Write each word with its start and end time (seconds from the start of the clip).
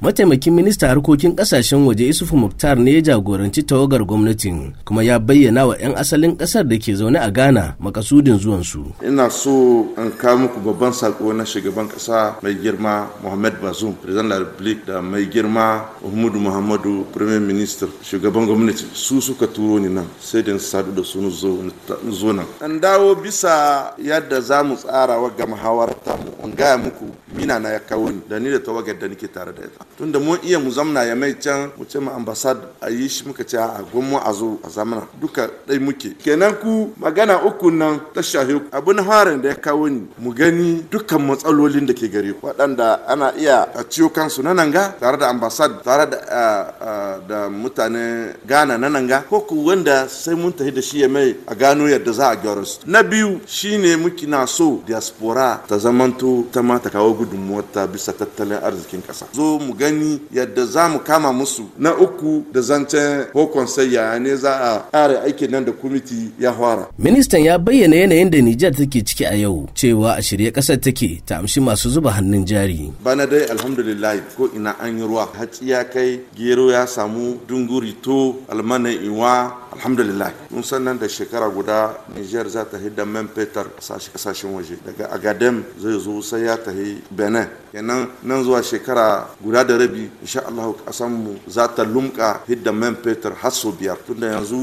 mataimakin 0.00 0.54
minista 0.54 0.88
harkokin 0.88 1.36
ƙasashen 1.36 1.86
waje 1.86 2.08
isufu 2.08 2.36
muktar 2.36 2.78
ne 2.78 2.92
ya 2.94 3.00
jagoranci 3.00 3.62
tawagar 3.62 4.04
gwamnatin 4.04 4.72
kuma 4.84 5.02
ya 5.04 5.18
bayyana 5.18 5.66
wa 5.66 5.76
'yan 5.76 5.92
asalin 5.96 6.36
ƙasar 6.36 6.64
da 6.68 6.78
ke 6.80 6.94
zaune 6.96 7.18
a 7.20 7.30
ghana 7.30 7.74
makasudin 7.78 8.38
zuwansu. 8.40 8.84
Ina 9.04 9.28
so 9.30 9.84
in 10.00 10.10
kawo 10.16 10.38
muku 10.48 10.60
babban 10.64 10.92
sako 10.96 11.32
na 11.36 11.44
shugaban 11.44 11.84
kasa 11.88 12.36
mai 12.42 12.54
girma 12.56 13.12
muhammad 13.22 13.60
bazoum 13.60 13.92
president 14.00 14.28
la 14.32 14.38
republique 14.40 14.86
da 14.86 15.02
mai 15.04 15.28
girma 15.28 15.84
muhammadu 16.00 16.40
muhammadu 16.40 17.04
premier 17.12 17.40
minister 17.40 17.88
shugaban 18.02 18.46
gwamnati. 18.48 18.84
Su 18.96 19.20
suka 19.20 19.46
turo 19.46 19.78
ni 19.78 19.88
nan 19.92 20.08
sai 20.18 20.40
da 20.42 20.56
sadu 20.58 20.92
da 20.96 21.04
su 21.04 21.20
zo 21.30 22.32
nan. 22.32 22.46
An 22.64 22.80
dawo 22.80 23.14
bisa 23.20 23.92
yadda 24.00 24.40
za 24.40 24.64
mu 24.64 24.76
tsara 24.80 25.20
wa 25.20 25.28
ga 25.28 25.44
muhawarar 25.46 25.94
tamu 26.04 26.32
in 26.44 26.56
gaya 26.56 26.78
muku 26.78 27.04
mina 27.50 27.58
na 27.68 27.68
ya 27.74 27.80
kawo 27.80 28.10
ni. 28.10 28.20
Da 28.28 28.38
ni 28.38 28.50
da 28.50 28.58
tawagar 28.58 28.94
da 28.98 29.08
nake 29.08 29.28
tare 29.28 29.52
da 29.52 29.62
ita. 29.62 29.84
Tunda 29.98 30.18
mun 30.18 30.38
iya 30.42 30.58
mu 30.58 30.70
zamna 30.70 31.02
ya 31.04 31.14
mai 31.16 31.34
can 31.34 31.70
mu 31.76 31.84
ce 31.84 31.98
mu 31.98 32.10
ambassad 32.10 32.58
a 32.80 32.90
yi 32.90 33.08
shi 33.08 33.26
muka 33.26 33.44
ce 33.44 33.56
a 33.58 33.82
gwamma 33.92 34.18
a 34.24 34.32
zo 34.32 34.58
a 34.64 34.68
zamana 34.68 35.06
duka 35.20 35.50
dai 35.66 35.78
muke. 35.78 36.14
Kenan 36.22 36.54
ku 36.60 36.92
magana 36.98 37.42
uku 37.44 37.70
nan 37.70 38.00
ta 38.14 38.22
shahe 38.22 38.52
ku. 38.54 38.62
Abin 38.72 38.98
harin 38.98 39.40
da 39.42 39.48
ya 39.48 39.54
kawo 39.56 39.88
ni 39.88 40.06
mu 40.18 40.32
gani 40.32 40.84
dukkan 40.90 41.18
matsalolin 41.26 41.86
da 41.86 41.92
ke 41.94 42.08
gare 42.08 42.32
ku. 42.32 42.46
Waɗanda 42.46 43.06
ana 43.06 43.32
iya 43.36 43.68
a 43.74 43.82
ciyo 43.84 44.08
kansu 44.10 44.42
na 44.42 44.52
nanga 44.54 44.94
tare 45.00 45.16
da 45.16 45.28
ambassad 45.28 45.82
tare 45.82 46.06
da 46.10 47.18
da 47.26 47.48
mutane 47.48 48.36
Ghana 48.46 48.78
na 48.78 48.88
nanga 48.88 49.22
ko 49.28 49.40
ku 49.40 49.66
wanda 49.66 50.06
sai 50.08 50.34
mun 50.34 50.52
tafi 50.52 50.70
da 50.72 50.80
shi 50.82 51.00
ya 51.00 51.08
mai 51.08 51.34
a 51.46 51.54
gano 51.54 51.86
yadda 51.88 52.12
za 52.12 52.28
a 52.30 52.36
gyara 52.36 52.64
su. 52.64 52.78
Na 52.86 53.02
biyu 53.02 53.40
shine 53.46 53.96
muke 53.96 54.26
na 54.26 54.46
so 54.46 54.82
diaspora 54.86 55.60
ta 55.66 55.76
zamanto 55.78 56.46
ta 56.52 56.62
ma 56.62 56.78
ta 56.78 56.88
kawo 56.90 57.14
gudunmuwarta 57.40 57.86
bisa 57.86 58.12
tattalin 58.12 58.58
arzikin 58.62 59.00
ƙasa. 59.02 59.26
Zo 59.32 59.58
mu 59.58 59.74
gani 59.74 60.20
yadda 60.32 60.66
za 60.66 60.88
mu 60.88 60.98
kama 61.00 61.32
musu. 61.32 61.68
Na 61.78 61.94
uku 61.96 62.44
da 62.52 62.60
zancen 62.60 63.24
hokon 63.32 63.66
sayya 63.66 64.18
ne 64.20 64.36
za 64.36 64.52
a 64.52 64.72
ƙara 64.92 65.22
aikin 65.24 65.50
nan 65.50 65.64
da 65.64 65.72
kwamiti 65.72 66.30
ya 66.38 66.52
fara. 66.52 66.86
Ministan 66.98 67.42
ya 67.44 67.58
bayyana 67.58 67.96
yanayin 67.96 68.30
da 68.30 68.38
nijar 68.40 68.72
take 68.76 69.02
ciki 69.04 69.24
a 69.24 69.34
yau 69.36 69.68
cewa 69.74 70.16
a 70.18 70.22
shirye 70.22 70.50
ƙasar 70.52 70.80
take 70.80 71.22
ta 71.26 71.38
amshi 71.40 71.60
masu 71.60 71.88
zuba 71.90 72.10
hannun 72.12 72.44
jari. 72.46 72.92
Bana 73.02 73.26
dai 73.26 73.46
alhamdulillah 73.50 74.20
ko 74.36 74.48
ina 74.54 74.76
an 74.80 74.98
yi 74.98 75.04
ruwa. 75.04 75.28
Hatsi 75.38 75.68
ya 75.68 75.84
kai 75.84 76.20
gero 76.36 76.70
ya 76.70 76.86
samu 76.86 77.38
dunguri 77.48 77.94
to 78.02 78.36
almanan 78.48 78.92
iwa 79.04 79.52
alhamdulillah. 79.80 80.32
Mun 80.52 80.62
san 80.62 80.84
nan 80.84 80.98
da 80.98 81.08
shekara 81.08 81.48
guda 81.48 81.96
niger 82.14 82.44
za 82.48 82.64
ta 82.68 82.76
hidda 82.76 83.04
man 83.06 83.28
fetur 83.28 83.66
ƙasashen 83.80 84.52
waje. 84.52 84.76
Daga 84.84 85.08
agadem 85.10 85.64
zai 85.80 85.98
zo 85.98 86.20
sai 86.20 86.44
ya 86.44 86.56
tahi 86.56 87.00
benin. 87.10 87.48
Kenan 87.72 88.10
nan 88.22 88.44
zuwa 88.44 88.60
shekara 88.62 89.26
guda 89.42 89.64
da 89.64 89.76
rabi 89.78 90.10
insha 90.20 90.44
Allah 90.46 90.74
kasan 90.84 91.10
mu 91.12 91.38
za 91.48 91.66
ta 91.68 91.82
lumka 91.84 92.42
hidda 92.46 92.72
man 92.72 92.94
fetur 92.96 93.32
har 93.40 93.50
sau 93.52 93.72
biyar. 93.72 93.96
Tunda 94.06 94.26
yanzu 94.28 94.60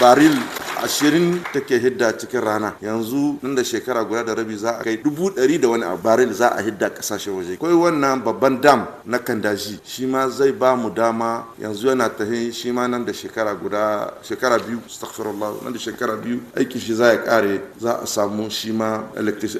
baril 0.00 0.32
ashirin 0.82 1.42
take 1.52 1.78
hidda 1.78 2.12
cikin 2.18 2.40
rana. 2.42 2.74
Yanzu 2.82 3.38
nan 3.42 3.54
da 3.54 3.62
shekara 3.62 4.04
guda 4.04 4.24
da 4.24 4.34
rabi 4.34 4.56
za 4.56 4.78
a 4.78 4.82
kai 4.84 4.96
dubu 4.96 5.30
ɗari 5.30 5.60
da 5.60 5.68
wani 5.68 5.84
baril 6.02 6.32
za 6.32 6.48
a 6.56 6.62
hidda 6.62 6.90
ƙasashen 6.90 7.32
waje. 7.36 7.58
Kai 7.58 7.72
wannan 7.74 8.22
babban 8.24 8.60
dam 8.60 8.86
na 9.04 9.18
kandaji. 9.18 9.80
Shi 9.84 10.06
ma 10.06 10.28
zai 10.28 10.52
ba 10.52 10.74
mu 10.76 10.90
dama 10.90 11.44
yanzu 11.60 11.88
yana 11.88 12.08
tahi 12.08 12.52
shi 12.52 12.70
ma 12.72 12.86
nan 12.86 13.04
da 13.04 13.12
shekara 13.12 13.54
guda 13.54 14.14
shekara 14.22 14.58
biyu 14.58 14.80
astaghfirullah 14.86 15.62
nan 15.64 15.72
da 15.72 15.78
shekara 15.78 16.16
biyu 16.16 16.40
aikin 16.56 16.80
shi 16.80 16.94
za 16.94 17.12
ya 17.12 17.18
kare 17.22 17.60
za 17.78 18.00
a 18.02 18.06
samu 18.06 18.50
shi 18.50 18.72
ma 18.72 19.04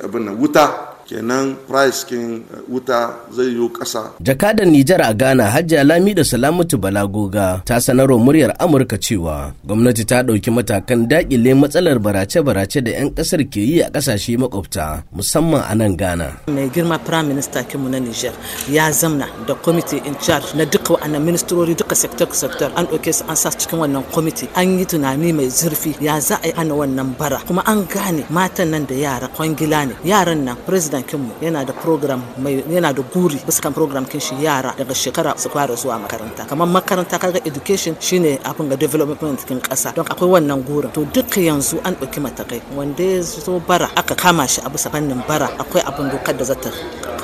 abin 0.04 0.24
nan 0.24 0.36
wuta 0.36 0.89
kenan 1.10 1.58
price 1.66 2.06
kin 2.06 2.46
wuta 2.70 3.10
zai 3.34 3.50
yi 3.58 3.66
ƙasa. 3.74 4.14
Jakadan 4.22 4.70
Nijar 4.70 5.02
a 5.02 5.10
Ghana 5.14 5.50
Hajji 5.50 5.74
Alami 5.82 6.14
da 6.14 6.22
Salamatu 6.22 6.78
Balagoga 6.78 7.62
ta 7.66 7.82
sanarwa 7.82 8.14
muryar 8.22 8.54
Amurka 8.62 8.94
cewa 8.98 9.50
gwamnati 9.66 10.04
ta 10.06 10.22
ɗauki 10.22 10.50
matakan 10.54 11.10
daƙile 11.10 11.50
matsalar 11.58 11.98
barace-barace 11.98 12.78
da 12.86 12.90
'yan 12.94 13.10
ƙasar 13.10 13.42
ke 13.50 13.58
yi 13.58 13.82
a 13.82 13.90
ƙasashe 13.90 14.38
makwabta 14.38 15.02
musamman 15.10 15.66
a 15.66 15.74
nan 15.74 15.96
Ghana. 15.98 16.46
Mai 16.46 16.70
girma 16.70 17.02
Prime 17.02 17.26
Minister 17.34 17.66
kinmu 17.66 17.90
na 17.90 17.98
Nijar 17.98 18.32
ya 18.70 18.86
zamna 18.94 19.26
da 19.46 19.54
committee 19.58 19.98
in 20.06 20.14
charge 20.22 20.54
na 20.54 20.62
duka 20.64 20.94
wa'annan 20.94 21.22
ministrori 21.26 21.74
duka 21.74 21.94
sector 21.98 22.28
sector 22.30 22.70
an 22.78 22.86
ɗauke 22.86 23.10
su 23.12 23.24
an 23.26 23.34
sa 23.36 23.50
cikin 23.50 23.82
wannan 23.82 24.04
committee 24.14 24.46
an 24.54 24.78
yi 24.78 24.86
tunani 24.86 25.32
mai 25.34 25.50
zurfi 25.50 25.96
ya 26.00 26.20
za 26.20 26.38
a 26.38 26.46
yi 26.46 26.52
ana 26.56 26.74
wannan 26.74 27.18
bara 27.18 27.42
kuma 27.46 27.62
an 27.66 27.82
gane 27.90 28.22
matan 28.30 28.70
nan 28.70 28.86
da 28.86 28.94
yara 28.94 29.26
kwangila 29.28 29.86
ne 29.90 29.94
yaran 30.06 30.44
nan 30.46 30.56
president 30.66 30.99
kinmu 31.02 31.32
yana 31.40 31.64
da 31.66 31.72
program 31.72 32.22
mai 32.38 32.62
yana 32.68 32.92
da 32.94 33.02
guri 33.02 33.36
bisa 33.46 33.60
kan 33.62 33.72
program 33.72 34.04
kin 34.06 34.20
shi 34.20 34.34
yara 34.42 34.74
daga 34.78 34.94
shekara 34.94 35.36
su 35.38 35.48
fara 35.50 35.74
zuwa 35.76 35.98
makaranta. 35.98 36.46
Kamar 36.48 36.68
makaranta 36.68 37.18
kaga 37.18 37.40
education 37.46 37.96
shine 38.00 38.38
abin 38.44 38.68
ga 38.68 38.76
development 38.76 39.44
kin 39.46 39.60
kasa 39.60 39.92
don 39.96 40.04
akwai 40.06 40.30
wannan 40.40 40.62
gurin. 40.64 40.92
To 40.92 41.04
duka 41.04 41.40
yanzu 41.40 41.80
an 41.84 41.94
ɗauki 41.94 42.20
matakai. 42.20 42.60
Wanda 42.76 43.02
ya 43.04 43.22
zo 43.22 43.60
bara 43.60 43.88
aka 43.96 44.14
kama 44.14 44.46
shi 44.48 44.60
a 44.64 44.70
bisa 44.70 44.90
fannin 44.90 45.22
bara 45.28 45.48
akwai 45.58 45.82
abin 45.86 46.10
dokar 46.10 46.36
da 46.38 46.44
zata 46.44 46.70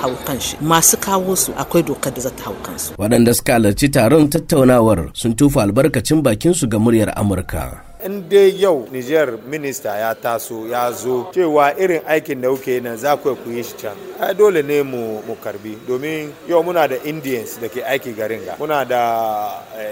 hau 0.02 0.12
kan 0.26 0.38
shi. 0.40 0.56
Masu 0.60 0.96
kawo 0.96 1.36
su 1.36 1.52
akwai 1.52 1.82
dokar 1.82 2.12
da 2.14 2.20
zata 2.20 2.42
hau 2.44 2.54
kansu. 2.64 2.92
Waɗanda 2.98 3.34
suka 3.34 3.52
halarci 3.56 3.88
taron 3.94 4.28
tattaunawar 4.32 5.10
sun 5.14 5.34
tufa 5.38 5.62
albarkacin 5.62 6.22
bakin 6.22 6.54
su 6.54 6.66
ga 6.68 6.78
muryar 6.78 7.10
amurka. 7.16 7.86
In 8.06 8.22
dai 8.30 8.54
yau 8.62 8.86
Niger 8.92 9.34
minista 9.50 9.98
ya 9.98 10.14
taso 10.14 10.66
ya 10.70 10.92
zo 10.92 11.26
cewa 11.34 11.74
irin 11.78 12.00
aikin 12.06 12.40
da 12.40 12.48
kuke 12.48 12.80
nan 12.80 12.96
za 12.96 13.16
ku 13.16 13.34
yi 13.50 13.62
shi 13.62 13.74
can. 13.74 13.96
Ai 14.20 14.32
dole 14.34 14.62
ne 14.62 14.82
mu 14.82 15.20
mu 15.26 15.34
karɓi. 15.44 15.74
Domin 15.88 16.30
yau 16.48 16.62
muna 16.62 16.86
da 16.88 16.96
Indians 17.04 17.58
da 17.60 17.68
ke 17.68 17.82
aiki 17.82 18.14
garin 18.16 18.40
ga. 18.46 18.54
Muna 18.58 18.84
da 18.86 19.02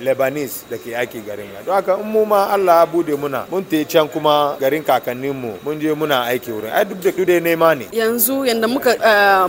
Lebanese 0.00 0.62
da 0.70 0.76
ke 0.78 0.94
aiki 0.94 1.26
garin 1.26 1.50
ga. 1.52 1.60
Don 1.66 1.74
haka 1.74 1.98
in 2.00 2.06
mu 2.06 2.24
ma 2.24 2.46
Allah 2.54 2.84
ya 2.84 2.86
buɗe 2.86 3.16
muna 3.18 3.46
mun 3.50 3.64
te 3.64 3.84
can 3.84 4.06
kuma 4.08 4.56
garin 4.60 4.82
kakannin 4.84 5.34
mu 5.34 5.52
mun 5.64 5.80
je 5.80 5.90
muna 5.94 6.22
aiki 6.30 6.52
wurin. 6.54 6.70
Ai 6.72 6.84
duk 6.84 7.02
da 7.02 7.10
dai 7.24 7.40
nema 7.40 7.74
ne. 7.76 7.86
Yanzu 7.92 8.46
yanda 8.46 8.68
muka 8.68 8.94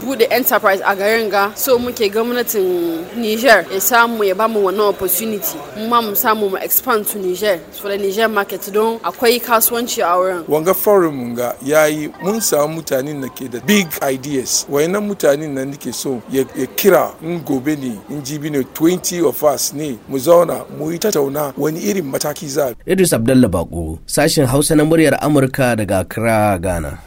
buɗe 0.02 0.26
enterprise 0.32 0.82
a 0.84 0.96
garin 0.96 1.30
ga 1.30 1.53
so 1.56 1.78
muke 1.78 2.09
gwamnatin 2.09 3.06
Niger 3.16 3.62
ya 3.72 3.80
samu 3.80 4.24
ya 4.26 4.34
ba 4.34 4.47
mu 4.47 4.66
wannan 4.66 4.90
opportunity. 4.90 5.58
Mu 5.78 5.88
ma 5.88 6.02
mu 6.02 6.16
samu 6.16 6.50
mu 6.50 6.58
expand 6.58 7.06
to 7.06 7.20
Niger. 7.20 7.59
For 7.80 7.90
the 7.90 7.97
Niger 7.97 8.28
market 8.28 8.54
market 8.55 8.73
don 8.73 8.99
akwai 9.03 9.39
kasuwanci 9.39 10.01
a 10.01 10.16
wurin. 10.17 10.43
Wanga 10.47 10.73
forum 10.73 11.35
ga 11.35 11.55
yayi 11.66 12.09
mun 12.23 12.39
samu 12.39 12.75
mutanen 12.81 13.21
da 13.21 13.29
ke 13.29 13.49
da 13.51 13.59
big 13.66 13.88
ideas. 14.01 14.66
Wayannan 14.69 15.03
mutanen 15.07 15.53
nan 15.53 15.71
nake 15.71 15.93
so 15.93 16.21
ya 16.31 16.43
kira 16.75 17.13
in 17.21 17.39
gobe 17.41 17.75
ne 17.77 17.99
in 18.09 18.21
jibi 18.23 18.49
ne 18.51 18.59
20 18.61 19.25
of 19.27 19.43
us 19.43 19.73
ne 19.73 19.97
mu 20.07 20.17
zauna 20.19 20.66
mu 20.77 20.91
yi 20.91 20.99
tattauna 20.99 21.53
wani 21.57 21.79
irin 21.79 22.05
mataki 22.05 22.47
za. 22.47 22.73
Idris 22.85 23.13
Abdallah 23.13 23.49
Bako 23.49 23.99
sashen 24.05 24.45
Hausa 24.45 24.75
na 24.75 24.85
muryar 24.85 25.17
Amurka 25.22 25.75
daga 25.75 25.99
Accra, 25.99 26.57
Ghana. 26.59 27.05